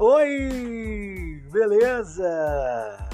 [0.00, 1.42] Oi!
[1.50, 3.08] Beleza?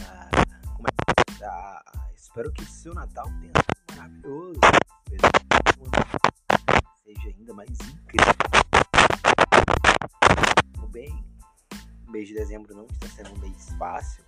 [0.76, 1.82] Como é que tá?
[2.14, 4.60] Espero que seu Natal tenha sido maravilhoso.
[7.02, 8.34] Seja ainda mais incrível.
[10.74, 11.24] Tudo bem?
[12.06, 14.22] O mês de dezembro não está sendo um mês fácil.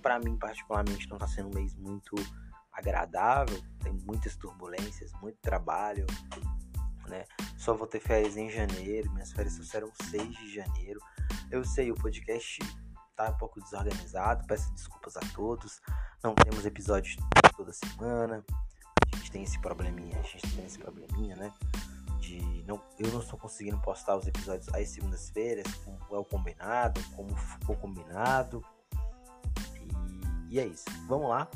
[0.00, 2.14] Para mim, particularmente, não está sendo um mês muito
[2.72, 3.62] agradável.
[3.80, 6.06] Tem muitas turbulências, muito trabalho.
[7.06, 7.26] Né?
[7.58, 9.12] Só vou ter férias em janeiro.
[9.12, 11.00] Minhas férias só serão 6 de janeiro.
[11.50, 12.58] Eu sei, o podcast
[13.16, 15.80] tá um pouco desorganizado, peço desculpas a todos.
[16.22, 17.16] Não temos episódios
[17.56, 18.44] toda semana.
[19.12, 21.52] A gente tem esse probleminha, a gente tem esse probleminha, né?
[22.20, 27.02] De não, eu não estou conseguindo postar os episódios às segundas-feiras, como é o combinado,
[27.16, 28.62] como ficou combinado.
[30.50, 30.84] E, e é isso.
[31.06, 31.48] Vamos lá.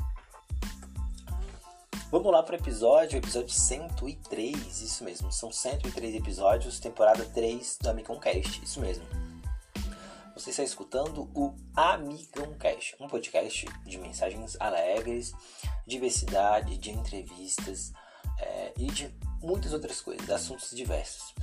[2.09, 7.89] Vamos lá para o episódio, episódio 103, isso mesmo, são 103 episódios, temporada 3 do
[7.89, 9.22] Amicon Cast, isso mesmo.
[10.35, 15.31] Você está escutando o Amigão Cast, um podcast de mensagens alegres,
[15.85, 17.93] diversidade, de entrevistas
[18.39, 21.35] é, e de muitas outras coisas, assuntos diversos.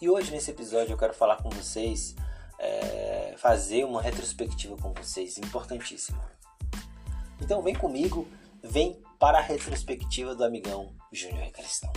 [0.00, 2.14] E hoje nesse episódio eu quero falar com vocês,
[2.60, 6.30] é, fazer uma retrospectiva com vocês, importantíssima.
[7.40, 8.28] Então vem comigo,
[8.62, 11.92] vem para a retrospectiva do amigão Júnior Cristão.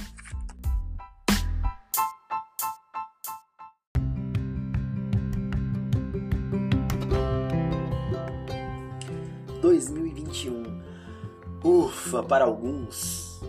[12.07, 13.41] Ufa, para alguns.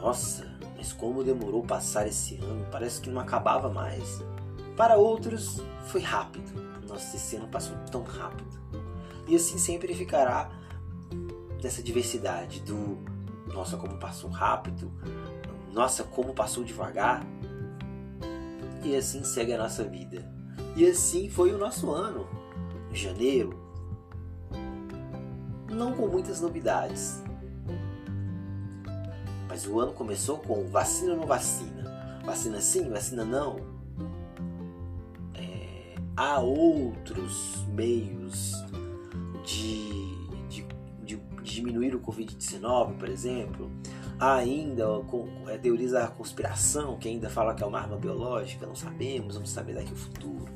[0.00, 0.46] Nossa,
[0.76, 2.64] mas como demorou passar esse ano?
[2.70, 4.22] Parece que não acabava mais.
[4.76, 6.52] Para outros, foi rápido.
[6.88, 8.60] Nossa, esse ano passou tão rápido.
[9.26, 10.52] E assim sempre ficará
[11.60, 12.96] dessa diversidade do
[13.52, 14.92] nossa, como passou rápido,
[15.72, 17.26] nossa, como passou devagar.
[18.84, 20.32] E assim segue a nossa vida.
[20.76, 22.24] E assim foi o nosso ano.
[22.92, 23.58] Janeiro,
[25.68, 27.20] não com muitas novidades.
[29.50, 32.20] Mas o ano começou com vacina ou não vacina?
[32.24, 33.56] Vacina sim, vacina não?
[35.34, 38.52] É, há outros meios
[39.44, 40.04] de,
[40.48, 40.66] de,
[41.02, 43.68] de, diminuir o Covid-19, por exemplo.
[44.20, 48.64] Há ainda com, é, teorias da conspiração que ainda fala que é uma arma biológica,
[48.64, 50.48] não sabemos, vamos saber daqui o futuro.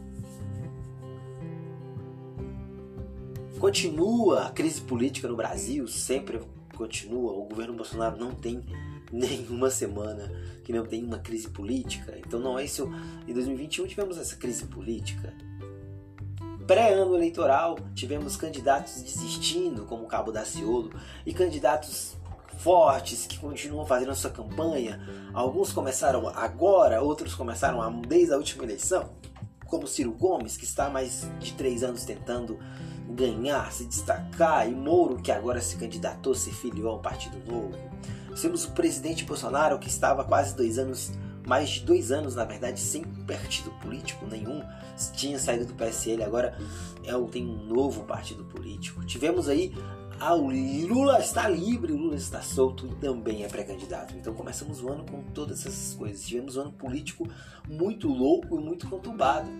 [3.58, 6.42] Continua a crise política no Brasil, sempre
[6.74, 7.32] continua.
[7.32, 8.64] O governo Bolsonaro não tem
[9.10, 10.30] nenhuma semana
[10.64, 12.14] que não tem uma crise política.
[12.18, 12.90] Então não é isso.
[13.26, 15.32] Em 2021 tivemos essa crise política.
[16.66, 20.90] Pré-ano eleitoral, tivemos candidatos desistindo, como Cabo Daciolo,
[21.26, 22.16] e candidatos
[22.58, 24.98] fortes que continuam fazendo a sua campanha.
[25.34, 29.10] Alguns começaram agora, outros começaram desde a última eleição,
[29.66, 32.58] como Ciro Gomes, que está há mais de três anos tentando
[33.08, 37.76] ganhar, se destacar, e Moro, que agora se candidatou, se filiou ao Partido Novo.
[38.40, 41.12] Temos o presidente Bolsonaro, que estava quase dois anos,
[41.46, 44.62] mais de dois anos, na verdade, sem partido político nenhum,
[45.14, 46.58] tinha saído do PSL, agora
[47.04, 49.04] é, tem um novo partido político.
[49.04, 49.74] Tivemos aí
[50.20, 54.14] ah, o Lula está livre, o Lula está solto e também é pré-candidato.
[54.16, 56.24] Então começamos o ano com todas essas coisas.
[56.24, 57.28] Tivemos um ano político
[57.68, 59.50] muito louco e muito conturbado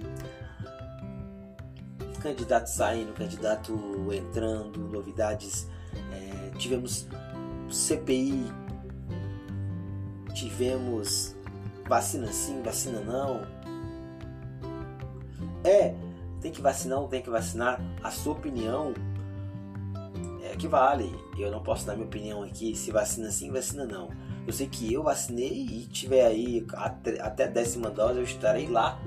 [2.24, 3.78] candidato saindo, candidato
[4.10, 5.68] entrando, novidades.
[6.10, 7.06] É, tivemos
[7.70, 8.50] CPI,
[10.32, 11.36] tivemos
[11.86, 13.42] vacina sim, vacina não.
[15.62, 15.94] É,
[16.40, 17.78] tem que vacinar ou tem que vacinar?
[18.02, 18.94] A sua opinião
[20.42, 21.14] é que vale.
[21.38, 24.08] Eu não posso dar minha opinião aqui se vacina sim, vacina não.
[24.46, 26.66] Eu sei que eu vacinei e tiver aí
[27.20, 28.98] até décima dose, eu estarei lá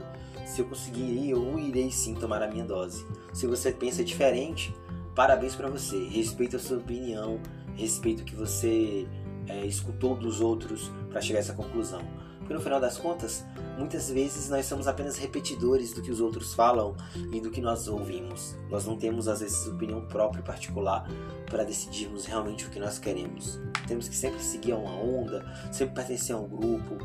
[0.47, 3.05] se eu conseguir eu irei sim tomar a minha dose.
[3.33, 4.73] Se você pensa diferente,
[5.13, 6.07] parabéns para você.
[6.07, 7.39] Respeito a sua opinião,
[7.75, 9.05] respeito o que você
[9.47, 12.01] é, escutou dos outros para chegar a essa conclusão.
[12.39, 13.43] Porque no final das contas,
[13.77, 16.95] muitas vezes nós somos apenas repetidores do que os outros falam
[17.33, 18.55] e do que nós ouvimos.
[18.69, 21.05] Nós não temos às vezes opinião própria particular
[21.49, 23.59] para decidirmos realmente o que nós queremos.
[23.85, 26.97] Temos que sempre seguir uma onda, sempre pertencer a um grupo.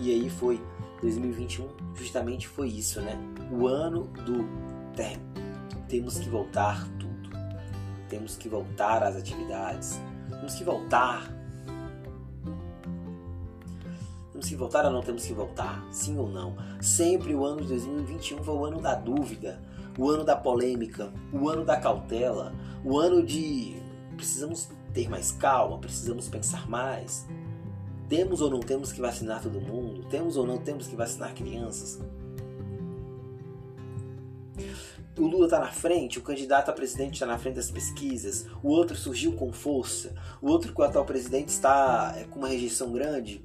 [0.00, 0.60] E aí foi
[1.00, 3.18] 2021 justamente foi isso, né?
[3.50, 4.44] O ano do
[4.94, 5.20] tempo.
[5.88, 7.30] Temos que voltar tudo.
[8.08, 10.00] Temos que voltar às atividades.
[10.28, 11.32] Temos que voltar.
[14.32, 15.86] Temos que voltar ou não temos que voltar?
[15.90, 16.56] Sim ou não?
[16.80, 19.60] Sempre o ano de 2021 foi o ano da dúvida,
[19.98, 23.76] o ano da polêmica, o ano da cautela, o ano de
[24.16, 27.26] precisamos ter mais calma, precisamos pensar mais.
[28.10, 30.04] Temos ou não temos que vacinar todo mundo?
[30.10, 31.98] Temos ou não temos que vacinar crianças?
[35.16, 38.68] o Lula está na frente, o candidato a presidente está na frente das pesquisas, o
[38.68, 42.90] outro surgiu com força, o outro que o atual presidente está é, com uma rejeição
[42.90, 43.44] grande.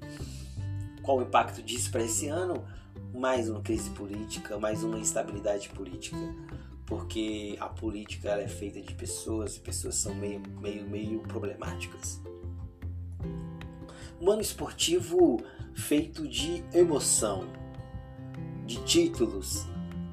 [1.02, 2.66] Qual o impacto disso para esse ano?
[3.14, 6.18] Mais uma crise política, mais uma instabilidade política,
[6.86, 12.22] porque a política é feita de pessoas e pessoas são meio, meio, meio problemáticas.
[14.26, 15.40] Um ano esportivo
[15.76, 17.48] feito de emoção,
[18.66, 19.68] de títulos.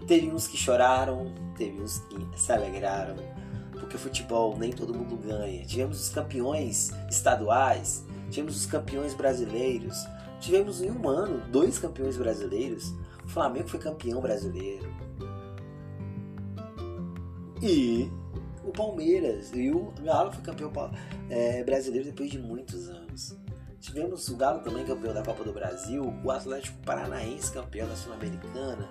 [0.07, 3.17] Teve uns que choraram, teve uns que se alegraram,
[3.73, 5.65] porque futebol nem todo mundo ganha.
[5.65, 10.07] Tivemos os campeões estaduais, tivemos os campeões brasileiros,
[10.41, 12.93] tivemos em um ano dois campeões brasileiros.
[13.25, 14.95] O Flamengo foi campeão brasileiro.
[17.63, 18.11] E
[18.63, 20.71] o Palmeiras e o Galo foi campeão
[21.31, 23.41] é, brasileiro depois de muitos anos.
[23.83, 28.89] Tivemos o Galo também campeão da Copa do Brasil, o Atlético Paranaense campeão da Sul-Americana,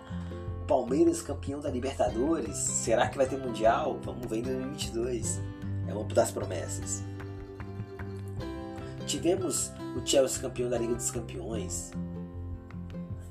[0.62, 2.58] o Palmeiras campeão da Libertadores.
[2.58, 4.02] Será que vai ter Mundial?
[4.04, 5.40] Vamos ver em 2022.
[5.88, 7.06] É uma das promessas.
[9.08, 11.92] Tivemos o Chelsea campeão da Liga dos Campeões.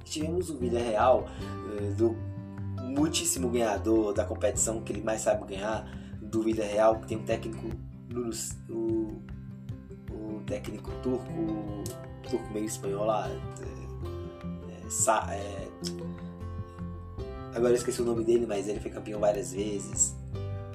[0.02, 1.28] Tivemos o Villarreal
[1.76, 2.16] eh, do
[2.84, 5.86] muitíssimo ganhador da competição que ele mais sabe ganhar,
[6.22, 7.68] do Villarreal, que tem um técnico
[8.70, 9.22] o
[10.50, 11.84] técnico turco,
[12.28, 13.30] turco meio espanhol lá.
[13.30, 13.34] É,
[15.32, 15.68] é, é,
[17.54, 20.16] agora eu esqueci o nome dele, mas ele foi campeão várias vezes.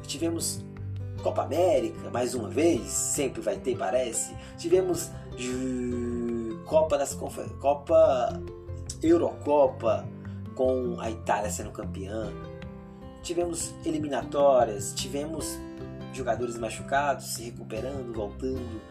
[0.08, 0.64] Tivemos
[1.22, 4.34] Copa América, mais uma vez, sempre vai ter, parece.
[4.58, 5.12] Tivemos
[6.66, 8.42] Copa das Copa
[9.04, 10.08] Eurocopa
[10.56, 12.32] com a Itália sendo campeã.
[13.22, 15.58] Tivemos eliminatórias, tivemos
[16.14, 18.82] jogadores machucados se recuperando, voltando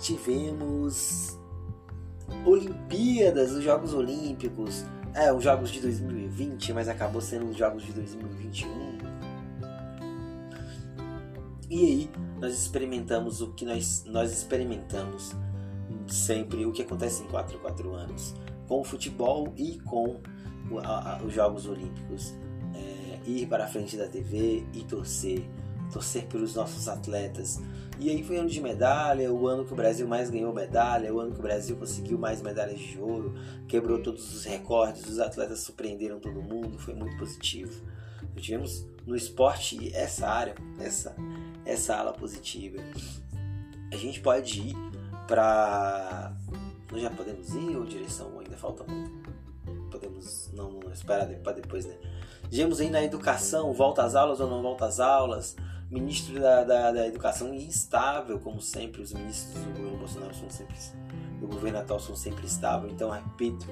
[0.00, 1.38] tivemos
[2.44, 7.92] Olimpíadas, os Jogos Olímpicos, é, os Jogos de 2020, mas acabou sendo os Jogos de
[7.92, 8.98] 2021.
[11.70, 12.10] E aí
[12.40, 15.32] nós experimentamos o que nós, nós experimentamos
[16.06, 18.34] sempre, o que acontece em 4 4 anos,
[18.68, 20.20] com o futebol e com
[20.82, 22.34] a, a, os Jogos Olímpicos.
[22.74, 25.48] É, ir para a frente da TV e torcer,
[25.92, 27.60] torcer pelos nossos atletas,
[27.98, 31.20] e aí foi ano de medalha, o ano que o Brasil mais ganhou medalha, o
[31.20, 33.34] ano que o Brasil conseguiu mais medalhas de ouro,
[33.68, 37.72] quebrou todos os recordes, os atletas surpreenderam todo mundo, foi muito positivo.
[38.34, 41.14] Nós tivemos no esporte essa área, essa,
[41.64, 42.78] essa ala positiva.
[43.92, 44.76] A gente pode ir
[45.28, 46.32] para.
[46.90, 49.30] Nós já podemos ir ou direção ainda falta muito?
[49.90, 51.94] Podemos não, não esperar para depois, né?
[52.50, 55.56] Tivemos aí na educação, volta às aulas ou não volta às aulas
[55.94, 60.76] ministro da, da, da, educação instável, como sempre, os ministros do governo Bolsonaro são sempre,
[61.40, 62.92] do governo atual são sempre estáveis.
[62.92, 63.66] Então, repito,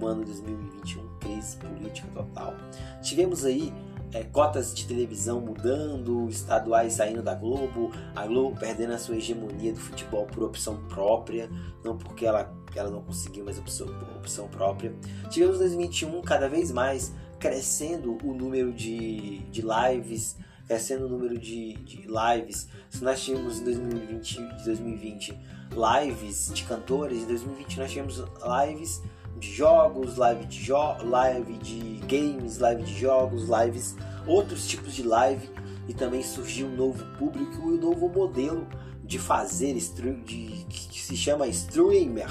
[0.00, 2.54] o ano 2021, crise política total.
[3.02, 3.72] Tivemos aí
[4.12, 9.72] é, cotas de televisão mudando, estaduais saindo da Globo, a Globo perdendo a sua hegemonia
[9.72, 11.48] do futebol por opção própria,
[11.82, 13.86] não porque ela, ela não conseguiu, mas opção,
[14.16, 14.94] opção própria.
[15.30, 20.36] Tivemos 2021 cada vez mais crescendo o número de, de lives,
[20.66, 22.68] crescendo o número de, de lives.
[22.90, 25.38] Se nós tínhamos em 2020, 2020
[26.04, 28.22] lives de cantores, em 2020 nós tínhamos
[28.66, 29.02] lives
[29.38, 33.96] de jogos, live de, jo live de games, live de jogos, lives,
[34.26, 35.50] outros tipos de live
[35.88, 38.66] e também surgiu um novo público e um novo modelo
[39.04, 42.30] de fazer de, que se chama streamer,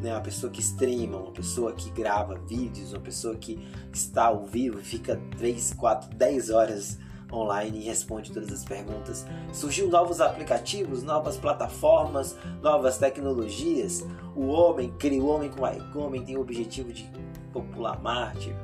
[0.00, 0.12] né?
[0.12, 3.58] Uma pessoa que streama, uma pessoa que grava vídeos, uma pessoa que
[3.92, 6.98] está ao vivo e fica 3, 4, 10 horas
[7.32, 9.26] online e responde todas as perguntas.
[9.52, 14.04] Surgiu novos aplicativos, novas plataformas, novas tecnologias.
[14.34, 15.62] O homem cria o homem com
[15.98, 17.10] o homem tem o objetivo de
[17.52, 18.54] popular Marte.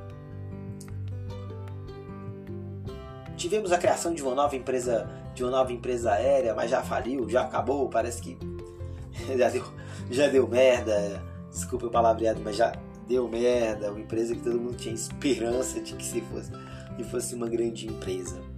[3.36, 7.28] Tivemos a criação de uma nova empresa, de uma nova empresa aérea, mas já faliu,
[7.28, 8.36] já acabou, parece que
[9.38, 9.64] já deu,
[10.10, 11.22] já deu merda.
[11.50, 12.72] Desculpa o palavreado, mas já
[13.08, 13.90] deu merda.
[13.90, 16.50] Uma empresa que todo mundo tinha esperança de que se fosse,
[16.96, 18.49] que fosse uma grande empresa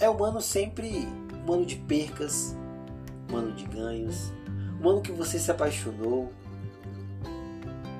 [0.00, 1.06] é um ano sempre
[1.46, 2.56] um ano de percas,
[3.30, 4.32] um ano de ganhos,
[4.82, 6.32] um ano que você se apaixonou,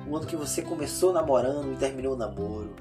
[0.07, 2.75] um ano que você começou namorando e terminou o namoro,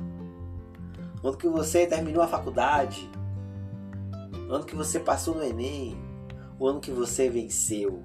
[1.23, 3.09] um ano que você terminou a faculdade,
[4.49, 5.97] um ano que você passou no Enem,
[6.59, 8.03] um ano que você venceu.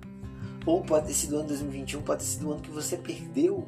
[0.65, 3.67] Ou pode ter sido o ano 2021, pode ter sido o ano que você perdeu.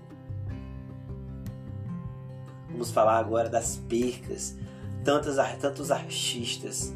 [2.72, 4.56] Vamos falar agora das percas.
[5.04, 6.94] Tantas, tantos artistas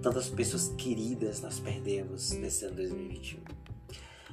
[0.00, 3.40] tantas pessoas queridas nós perdemos nesse ano 2021.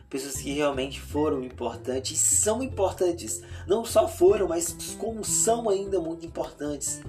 [0.10, 3.42] Pessoas que realmente foram importantes e são importantes.
[3.68, 7.02] Não só foram, mas como são ainda muito importantes.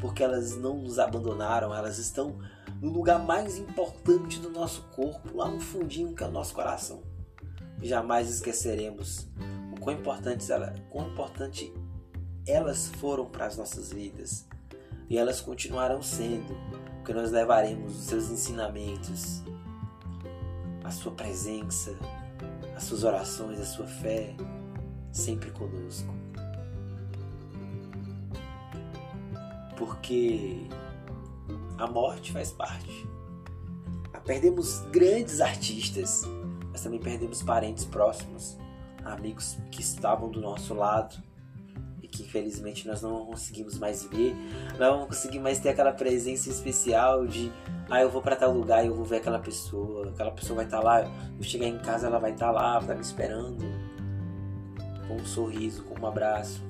[0.00, 2.38] porque elas não nos abandonaram, elas estão
[2.80, 7.02] no lugar mais importante do nosso corpo, lá no fundinho que é o nosso coração.
[7.80, 9.26] Jamais esqueceremos
[9.74, 11.72] o quão importantes ela, quão importante
[12.46, 14.46] elas foram para as nossas vidas
[15.08, 16.54] e elas continuarão sendo,
[17.04, 19.42] porque nós levaremos os seus ensinamentos,
[20.82, 21.94] a sua presença,
[22.74, 24.34] as suas orações, a sua fé
[25.12, 26.08] sempre conosco.
[29.76, 30.66] Porque
[31.76, 33.06] a morte faz parte.
[34.24, 36.22] Perdemos grandes artistas,
[36.72, 38.56] mas também perdemos parentes próximos,
[39.04, 41.22] amigos que estavam do nosso lado
[42.14, 44.34] que infelizmente nós não conseguimos mais ver,
[44.78, 47.50] não vamos conseguir mais ter aquela presença especial de
[47.90, 50.64] ah, eu vou para tal lugar e eu vou ver aquela pessoa, aquela pessoa vai
[50.64, 51.02] estar tá lá,
[51.36, 53.64] eu chegar em casa ela vai estar tá lá, vai tá me esperando,
[55.08, 56.62] com um sorriso, com um abraço.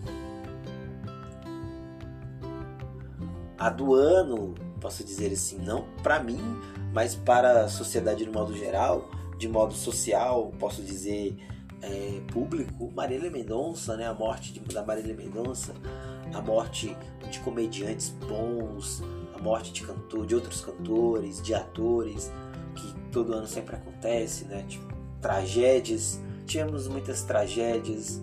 [3.59, 6.41] A do ano posso dizer assim, não para mim,
[6.93, 9.09] mas para a sociedade no modo geral,
[9.39, 11.37] de modo social, posso dizer
[11.85, 14.07] é, público, Marília Mendonça, né?
[14.07, 15.75] A morte de, da Marília Mendonça,
[16.33, 16.97] a morte
[17.31, 19.03] de comediantes bons,
[19.35, 22.33] a morte de cantor, de outros cantores, de atores,
[22.75, 24.65] que todo ano sempre acontece, né?
[24.69, 28.21] Tipo, tragédias, tivemos muitas tragédias,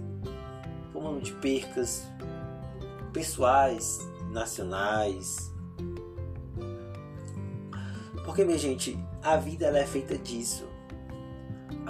[0.92, 2.08] como de percas
[3.14, 4.00] pessoais,
[4.32, 5.52] nacionais,
[8.32, 10.66] porque, minha gente, a vida ela é feita disso.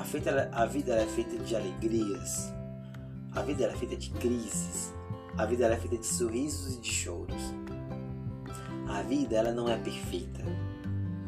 [0.01, 2.51] A, feita, a vida é feita de alegrias.
[3.33, 4.91] A vida é feita de crises.
[5.37, 7.53] A vida é feita de sorrisos e de choros.
[8.89, 10.41] A vida ela não é perfeita.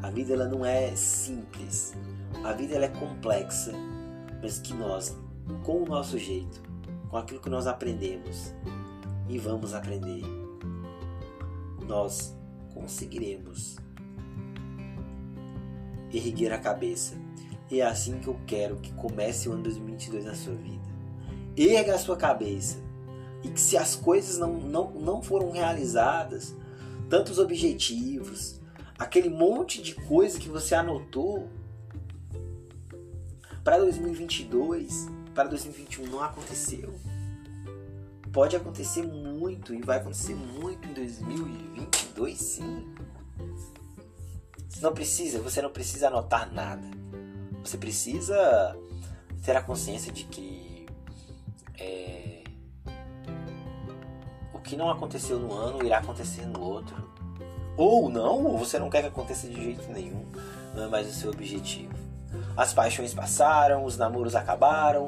[0.02, 1.94] A vida ela não é simples.
[2.44, 3.74] A vida ela é complexa,
[4.42, 5.16] mas que nós,
[5.64, 6.60] com o nosso jeito,
[7.12, 8.56] com aquilo que nós aprendemos
[9.30, 10.24] e vamos aprender,
[11.88, 12.36] nós
[12.74, 13.76] conseguiremos
[16.12, 17.23] erguer a cabeça.
[17.74, 20.86] E é assim que eu quero que comece o ano 2022 na sua vida.
[21.58, 22.78] Erga a sua cabeça.
[23.42, 26.56] E que se as coisas não, não, não foram realizadas,
[27.10, 28.62] tantos objetivos,
[28.96, 31.50] aquele monte de coisa que você anotou
[33.64, 36.94] para 2022, para 2021 não aconteceu.
[38.32, 42.94] Pode acontecer muito e vai acontecer muito em 2022 sim.
[44.80, 47.03] Não precisa, você não precisa anotar nada.
[47.64, 48.78] Você precisa
[49.44, 50.86] ter a consciência de que
[51.80, 52.44] é,
[54.54, 56.96] o que não aconteceu no ano irá acontecer no outro.
[57.76, 60.26] Ou não, ou você não quer que aconteça de jeito nenhum.
[60.76, 61.94] Não é mais o seu objetivo.
[62.56, 65.08] As paixões passaram, os namoros acabaram.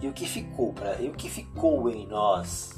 [0.00, 2.74] E o que ficou para, e o que ficou em nós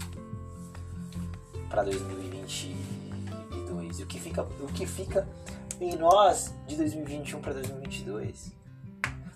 [1.68, 2.36] para 2020
[3.66, 5.26] 2022 e o que fica, o que fica
[5.80, 8.54] em nós de 2021 para 2022.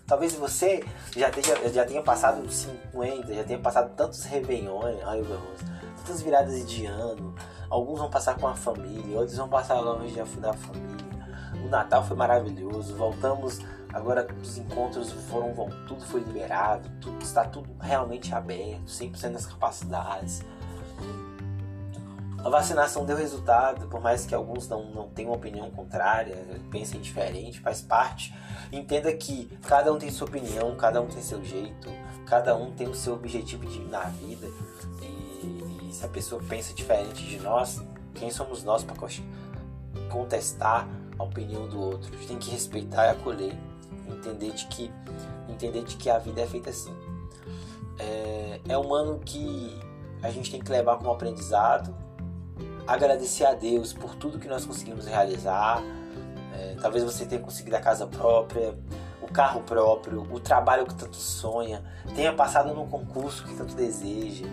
[0.07, 0.83] Talvez você
[1.15, 4.97] já tenha, já tenha passado 50, já tenha passado tantos réveillões,
[5.97, 7.33] tantas viradas de ano.
[7.69, 11.11] Alguns vão passar com a família, outros vão passar longe da família.
[11.63, 13.59] O Natal foi maravilhoso, voltamos
[13.93, 15.53] agora os encontros foram,
[15.87, 20.43] tudo foi liberado, tudo, está tudo realmente aberto, 100% das capacidades.
[22.43, 26.35] A vacinação deu resultado, por mais que alguns não, não tenham opinião contrária,
[26.71, 28.33] pensem diferente, faz parte.
[28.71, 31.87] Entenda que cada um tem sua opinião, cada um tem seu jeito,
[32.25, 34.47] cada um tem o seu objetivo de, na vida.
[35.03, 37.79] E, e se a pessoa pensa diferente de nós,
[38.15, 38.95] quem somos nós para
[40.09, 40.87] contestar
[41.19, 42.11] a opinião do outro?
[42.11, 43.55] A gente tem que respeitar e acolher,
[44.07, 44.91] entender de que,
[45.47, 46.95] entender de que a vida é feita assim.
[47.99, 49.79] É, é um ano que
[50.23, 52.00] a gente tem que levar como aprendizado
[52.87, 55.81] agradecer a Deus por tudo que nós conseguimos realizar.
[56.53, 58.75] É, talvez você tenha conseguido a casa própria,
[59.21, 61.83] o carro próprio, o trabalho que tanto sonha,
[62.15, 64.45] tenha passado num concurso que tanto deseja.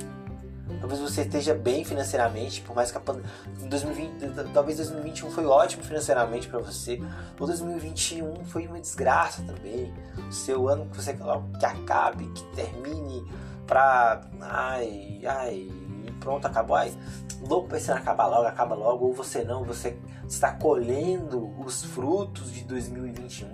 [0.81, 3.31] Talvez você esteja bem financeiramente, por mais que a pandemia.
[3.63, 7.01] 2020, talvez 2021 foi ótimo financeiramente para você.
[7.39, 9.93] O 2021 foi uma desgraça também.
[10.29, 13.27] O seu ano que você que acabe, que termine
[13.67, 14.21] pra.
[14.41, 15.71] Ai, ai,
[16.13, 16.77] pronto, acabou.
[16.77, 16.93] Ai,
[17.41, 22.65] louco pensando acabar logo, acaba logo, ou você não, você está colhendo os frutos de
[22.65, 23.49] 2021,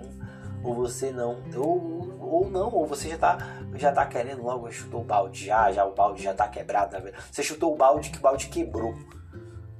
[0.63, 3.37] ou você não, ou, ou não, ou você já está
[3.75, 7.01] já tá querendo logo, chutou o balde já, já o balde já está quebrado, tá
[7.31, 8.93] você chutou o balde que o balde quebrou.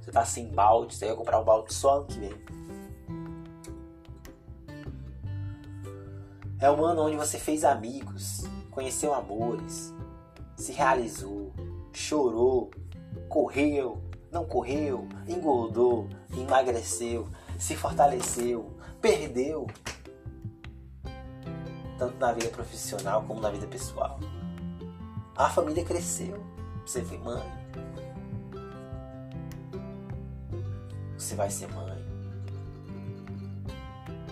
[0.01, 2.55] Você está sem balde, você vai comprar um balde só ano que vem.
[6.59, 9.93] É um ano onde você fez amigos, conheceu amores,
[10.55, 11.44] se realizou,
[11.97, 12.71] chorou,
[13.29, 18.71] correu, não correu, engordou, emagreceu, se fortaleceu,
[19.01, 19.67] perdeu,
[21.97, 24.19] tanto na vida profissional como na vida pessoal.
[25.35, 26.43] A família cresceu,
[26.85, 27.43] você foi mãe.
[31.17, 32.05] Você vai ser mãe.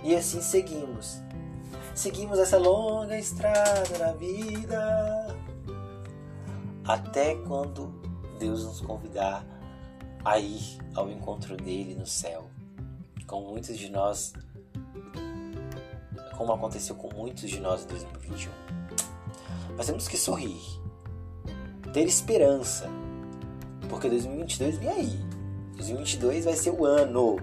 [0.03, 1.21] E assim seguimos.
[1.95, 5.22] Seguimos essa longa estrada da vida.
[6.85, 7.93] Até quando
[8.39, 9.45] Deus nos convidar
[10.23, 12.49] a ir ao encontro dele no céu.
[13.25, 14.33] Como muitos de nós,
[16.37, 18.51] como aconteceu com muitos de nós em 2021.
[19.77, 20.61] Nós temos que sorrir,
[21.93, 22.87] ter esperança,
[23.89, 25.19] porque 2022 vem aí.
[25.77, 27.37] 2022 vai ser o ano,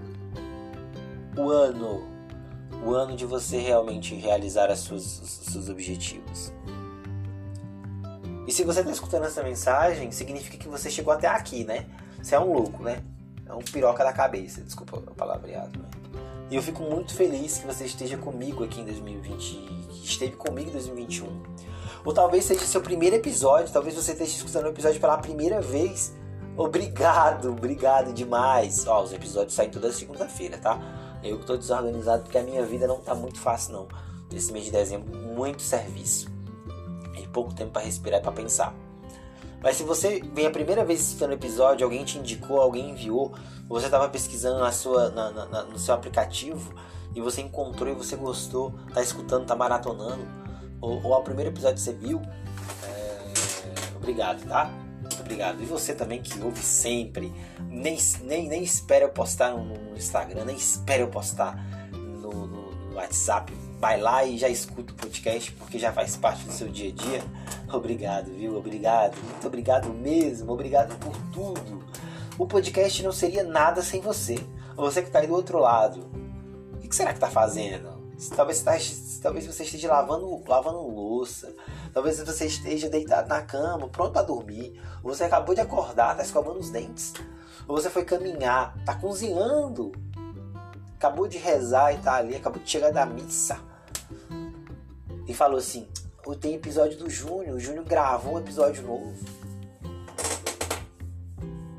[1.37, 2.03] o ano,
[2.85, 6.53] o ano de você realmente realizar as suas, os seus objetivos.
[8.47, 11.87] E se você está escutando essa mensagem, significa que você chegou até aqui, né?
[12.23, 13.03] Você é um louco, né?
[13.47, 15.89] É um piroca da cabeça, desculpa o palavreado, né?
[16.51, 19.39] E eu fico muito feliz que você esteja comigo aqui em 2020,
[19.89, 21.29] que esteve comigo em 2021.
[22.05, 26.13] Ou talvez seja seu primeiro episódio, talvez você esteja escutando o episódio pela primeira vez.
[26.57, 28.87] Obrigado, obrigado demais.
[28.87, 30.81] Ó, os episódios saem toda segunda-feira, tá?
[31.23, 33.89] Eu que tô desorganizado porque a minha vida não tá muito fácil não.
[34.33, 36.30] Esse mês de dezembro, muito serviço.
[37.33, 38.75] Pouco tempo para respirar e para pensar.
[39.63, 43.35] Mas se você vem a primeira vez escutando o episódio, alguém te indicou, alguém enviou,
[43.69, 46.75] você estava pesquisando na sua, na, na, no seu aplicativo
[47.15, 50.27] e você encontrou e você gostou, tá escutando, tá maratonando,
[50.81, 52.23] ou, ou ao primeiro episódio que você viu,
[52.85, 53.97] é...
[53.97, 54.71] obrigado, tá?
[55.21, 55.63] Obrigado.
[55.63, 57.33] E você também que ouve sempre,
[57.69, 61.57] nem, nem, nem espera eu postar no, no Instagram, nem espera eu postar
[61.93, 66.45] no, no, no WhatsApp, vai lá e já escuta o podcast porque já faz parte
[66.45, 67.25] do seu dia a dia.
[67.73, 68.57] Obrigado, viu?
[68.57, 69.17] Obrigado.
[69.17, 70.53] Muito obrigado mesmo.
[70.53, 71.83] Obrigado por tudo.
[72.39, 74.39] O podcast não seria nada sem você.
[74.77, 76.07] Você que está aí do outro lado.
[76.75, 77.99] O que será que está fazendo?
[78.37, 78.73] Talvez, tá,
[79.23, 81.51] talvez você esteja lavando, lavando louça.
[81.95, 84.79] Talvez você esteja deitado na cama, pronto para dormir.
[85.03, 87.15] Ou você acabou de acordar, está escovando os dentes.
[87.67, 89.93] Ou você foi caminhar, está cozinhando.
[90.97, 93.70] Acabou de rezar e está ali, acabou de chegar da missa.
[95.27, 95.89] E falou assim:
[96.41, 97.57] tem episódio do Júnior.
[97.57, 99.15] O Júnior gravou um episódio novo.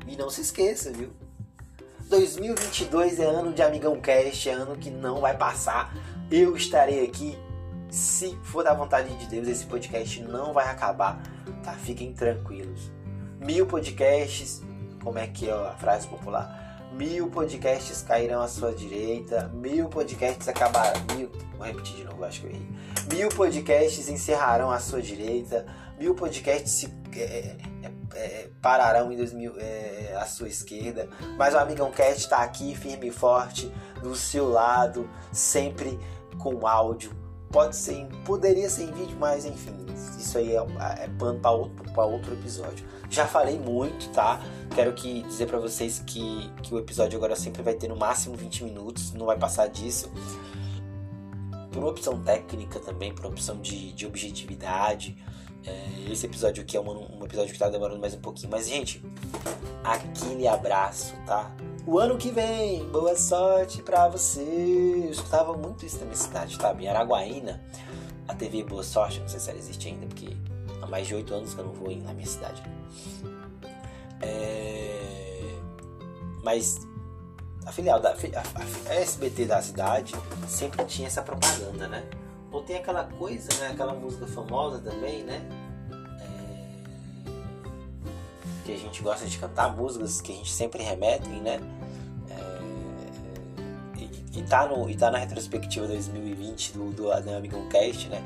[0.06, 1.10] E não se esqueça, viu?
[2.08, 5.94] 2022 é ano de Amigão Cast, é ano que não vai passar.
[6.30, 7.38] Eu estarei aqui.
[7.90, 11.22] Se for da vontade de Deus, esse podcast não vai acabar,
[11.62, 11.72] tá?
[11.72, 12.90] Fiquem tranquilos.
[13.38, 14.62] Mil podcasts,
[15.02, 16.61] como é que é a frase popular?
[16.92, 21.00] Mil podcasts cairão à sua direita, mil podcasts acabarão.
[21.16, 22.68] Mil, vou repetir de novo, acho que eu errei.
[23.10, 25.66] Mil podcasts encerrarão à sua direita,
[25.98, 31.08] mil podcasts se, é, é, é pararão em 2000, é, à sua esquerda.
[31.38, 35.98] Mas o Amigão Cast está aqui, firme e forte, do seu lado, sempre
[36.38, 37.21] com áudio.
[37.52, 39.76] Pode ser, poderia ser em vídeo, mas enfim,
[40.18, 42.86] isso aí é, é pano para outro, outro episódio.
[43.10, 44.40] Já falei muito, tá?
[44.74, 48.34] Quero que dizer para vocês que, que o episódio agora sempre vai ter no máximo
[48.34, 50.10] 20 minutos, não vai passar disso.
[51.70, 55.16] Por opção técnica também, por opção de, de objetividade.
[55.66, 58.50] É, esse episódio aqui é um, um episódio que tá demorando mais um pouquinho.
[58.50, 59.04] Mas, gente,
[59.84, 61.54] aquele abraço, tá?
[61.84, 64.40] O ano que vem, boa sorte pra você.
[64.40, 66.72] Eu escutava muito isso na minha cidade, tá?
[66.78, 67.60] Em Araguaína,
[68.28, 70.36] a TV Boa Sorte, não sei se ela existe ainda, porque
[70.80, 72.62] há mais de 8 anos que eu não vou na minha cidade.
[74.20, 75.58] É...
[76.44, 76.78] Mas
[77.66, 80.14] a filial da a, a SBT da cidade
[80.46, 82.04] sempre tinha essa propaganda, né?
[82.52, 83.70] Ou tem aquela coisa, né?
[83.72, 85.42] Aquela música famosa também, né?
[88.72, 91.60] A gente gosta de cantar músicas que a gente sempre remetem, né?
[92.30, 93.98] É...
[93.98, 98.22] E, e, tá no, e tá na retrospectiva 2020 do, do Amigão Cast, né?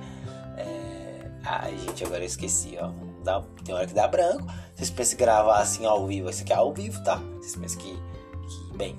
[0.56, 1.30] É...
[1.44, 2.90] Ai, gente, agora eu esqueci, ó
[3.26, 4.46] dá, tem hora que dá branco.
[4.74, 7.16] Vocês pensam em gravar assim ao vivo, esse aqui é ao vivo, tá?
[7.38, 8.98] Vocês pensam que, que bem.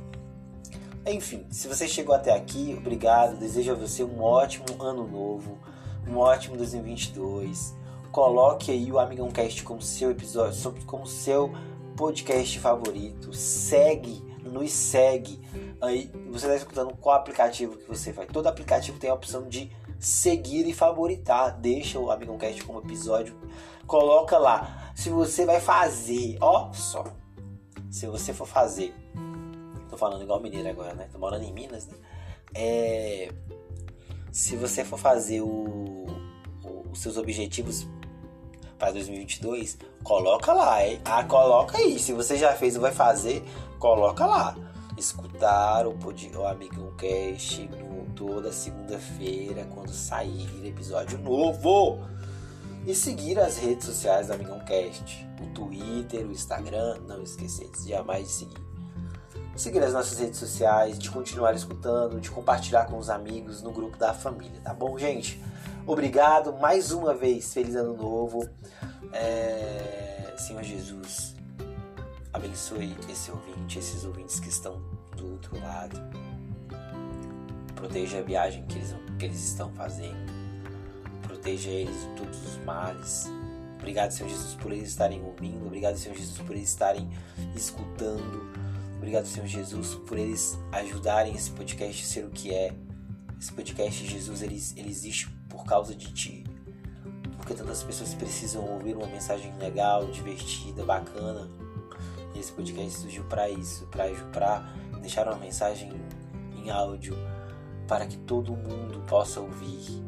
[1.06, 3.38] Enfim, se você chegou até aqui, obrigado.
[3.38, 5.58] Desejo a você um ótimo ano novo,
[6.06, 7.74] um ótimo 2022.
[8.12, 11.52] Coloque aí o Amigão Cast como seu episódio, como seu
[11.96, 13.34] podcast favorito.
[13.34, 15.40] Segue, nos segue.
[15.82, 18.26] Aí você está escutando qual aplicativo que você vai.
[18.26, 21.58] Todo aplicativo tem a opção de seguir e favoritar.
[21.60, 23.36] Deixa o Amigão Cast como episódio
[23.88, 24.92] coloca lá.
[24.94, 27.06] Se você vai fazer, ó só.
[27.90, 28.94] Se você for fazer,
[29.90, 31.08] tô falando igual mineiro agora, né?
[31.12, 31.96] Tô morando em Minas, né?
[32.54, 33.32] É,
[34.32, 35.97] se você for fazer o,
[36.92, 37.88] os seus objetivos
[38.78, 41.02] para 2022, coloca lá, hein?
[41.04, 41.98] Ah, coloca aí.
[42.00, 43.44] Se você já fez ou vai fazer,
[43.80, 44.56] coloca lá.
[44.98, 52.00] Escutar o, o Amigão Cast no, toda segunda-feira, quando sair episódio novo.
[52.86, 55.28] E seguir as redes sociais do Amigão Cast.
[55.42, 58.68] O Twitter, o Instagram, não esquecer de jamais seguir.
[59.56, 63.98] Seguir as nossas redes sociais, de continuar escutando, de compartilhar com os amigos no grupo
[63.98, 65.42] da família, tá bom, gente?
[65.88, 67.54] Obrigado mais uma vez.
[67.54, 68.48] Feliz ano novo.
[69.14, 70.34] É...
[70.38, 71.34] Senhor Jesus,
[72.34, 74.82] abençoe esse ouvinte, esses ouvintes que estão
[75.16, 75.98] do outro lado.
[77.74, 80.30] Proteja a viagem que eles, que eles estão fazendo.
[81.24, 83.26] Proteja eles de todos os males.
[83.80, 85.66] Obrigado, Senhor Jesus, por eles estarem ouvindo.
[85.66, 87.10] Obrigado, Senhor Jesus, por eles estarem
[87.56, 88.52] escutando.
[88.98, 92.74] Obrigado, Senhor Jesus, por eles ajudarem esse podcast a ser o que é.
[93.40, 96.44] Esse podcast, Jesus, ele, ele existe por causa de Ti.
[97.36, 101.50] Porque tantas pessoas precisam ouvir uma mensagem legal, divertida, bacana.
[102.36, 104.60] E esse podcast surgiu para isso, para
[105.02, 105.92] deixar uma mensagem
[106.56, 107.16] em áudio,
[107.88, 110.04] para que todo mundo possa ouvir.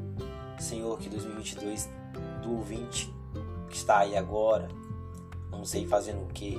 [0.59, 1.89] Senhor, que 2022
[2.43, 3.11] do ouvinte
[3.69, 4.67] que está aí agora,
[5.51, 6.57] não sei fazendo o que,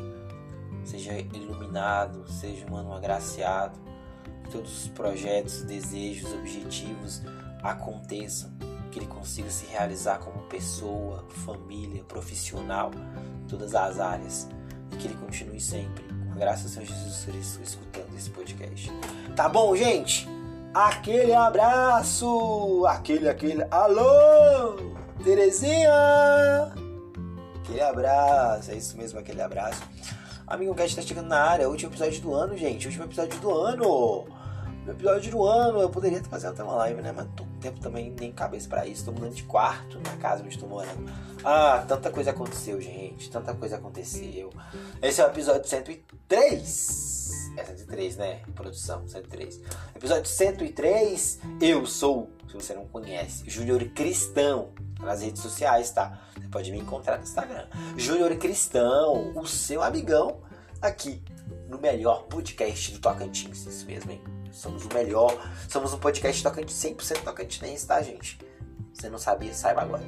[0.85, 3.79] seja iluminado, seja um ano agraciado,
[4.45, 7.21] que todos os projetos, desejos, objetivos
[7.63, 12.91] aconteçam que ele consiga se realizar como pessoa, família, profissional,
[13.43, 14.49] em todas as áreas.
[14.93, 18.93] E que ele continue sempre, com a graça do Senhor Jesus Cristo, escutando esse podcast.
[19.37, 20.29] Tá bom, gente?
[20.75, 22.85] Aquele abraço!
[22.87, 23.65] Aquele, aquele.
[23.71, 24.77] Alô!
[25.23, 26.73] Terezinha!
[27.57, 29.83] Aquele abraço, é isso mesmo, aquele abraço.
[30.47, 32.87] Amigo Cast tá chegando na área, último episódio do ano, gente.
[32.87, 34.27] Último episódio do ano!
[34.85, 37.13] No episódio do ano, eu poderia fazer até uma live, né?
[37.15, 39.05] Mas tô tempo também, nem cabeça para isso.
[39.05, 41.11] Tô mudando de quarto na casa onde estou morando.
[41.45, 43.31] Ah, tanta coisa aconteceu, gente.
[43.31, 44.51] Tanta coisa aconteceu.
[45.01, 47.53] Esse é o episódio 103.
[47.57, 48.41] É 103, né?
[48.55, 49.61] Produção, 103.
[49.95, 51.41] Episódio 103.
[51.61, 54.71] Eu sou, se você não conhece, Júnior Cristão.
[55.01, 56.21] Nas redes sociais, tá?
[56.35, 57.67] Você pode me encontrar no Instagram.
[57.97, 60.43] Júnior Cristão, o seu amigão,
[60.83, 61.23] aqui
[61.69, 63.65] no melhor podcast do Tocantins.
[63.65, 64.40] Isso mesmo, hein?
[64.53, 65.37] Somos o melhor.
[65.69, 68.39] Somos um podcast tocante 100% tocantinense, tá, gente?
[68.93, 69.55] Você não sabia?
[69.55, 70.03] Saiba agora.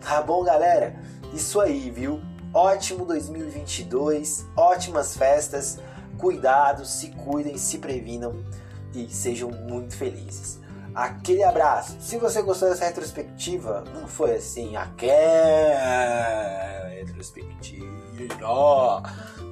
[0.00, 0.96] Tá bom, galera?
[1.32, 2.20] Isso aí, viu?
[2.52, 5.78] Ótimo 2022, ótimas festas.
[6.18, 8.44] Cuidados, se cuidem, se previnam
[8.94, 10.58] e sejam muito felizes.
[10.94, 11.96] Aquele abraço.
[12.00, 19.02] Se você gostou dessa retrospectiva, não foi assim, aquela retrospectiva,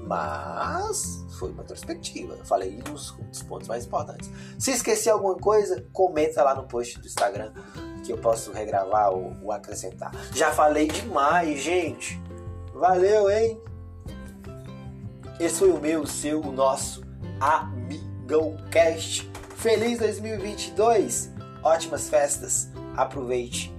[0.06, 2.34] mas foi uma perspectiva.
[2.34, 4.30] Eu falei os, os pontos mais importantes.
[4.58, 7.52] Se esqueci alguma coisa, comenta lá no post do Instagram
[8.04, 10.12] que eu posso regravar ou, ou acrescentar.
[10.32, 12.20] Já falei demais, gente.
[12.74, 13.60] Valeu, hein?
[15.40, 17.02] Esse foi o meu, o seu, o nosso
[17.40, 19.30] Amigão Cast.
[19.56, 21.32] Feliz 2022!
[21.62, 22.68] Ótimas festas!
[22.96, 23.73] Aproveite